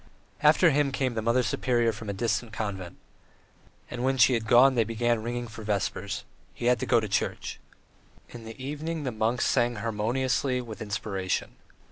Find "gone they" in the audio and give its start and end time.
4.47-4.83